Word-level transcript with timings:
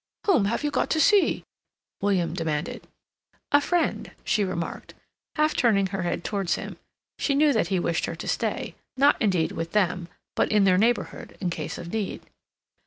"Whom 0.25 0.45
have 0.45 0.63
you 0.63 0.71
got 0.71 0.89
to 0.89 0.99
see?" 0.99 1.43
William 2.01 2.33
demanded. 2.33 2.87
"A 3.51 3.61
friend," 3.61 4.09
she 4.23 4.43
remarked, 4.43 4.95
half 5.35 5.53
turning 5.55 5.85
her 5.93 6.01
head 6.01 6.23
towards 6.23 6.55
him. 6.55 6.77
She 7.19 7.35
knew 7.35 7.53
that 7.53 7.67
he 7.67 7.77
wished 7.79 8.05
her 8.05 8.15
to 8.15 8.27
stay, 8.27 8.73
not, 8.97 9.15
indeed, 9.21 9.51
with 9.51 9.73
them, 9.73 10.07
but 10.35 10.51
in 10.51 10.63
their 10.63 10.79
neighborhood, 10.79 11.37
in 11.39 11.51
case 11.51 11.77
of 11.77 11.93
need. 11.93 12.23